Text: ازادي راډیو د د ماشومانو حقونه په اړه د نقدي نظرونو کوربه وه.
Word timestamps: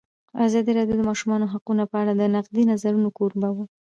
ازادي 0.45 0.71
راډیو 0.77 0.97
د 0.99 0.99
د 1.03 1.07
ماشومانو 1.09 1.51
حقونه 1.53 1.83
په 1.91 1.95
اړه 2.01 2.13
د 2.15 2.23
نقدي 2.35 2.63
نظرونو 2.71 3.09
کوربه 3.17 3.49
وه. 3.55 3.63